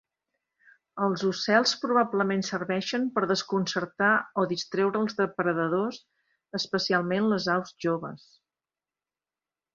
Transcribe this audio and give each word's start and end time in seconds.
Els 1.07 1.25
ocels 1.31 1.73
probablement 1.83 2.41
serveixen 2.47 3.05
per 3.17 3.23
desconcertar 3.31 4.09
o 4.43 4.47
distreure 4.53 4.99
els 5.03 5.19
depredadors, 5.21 6.01
especialment 6.61 7.29
les 7.35 7.47
aus 7.59 7.77
joves. 7.87 8.27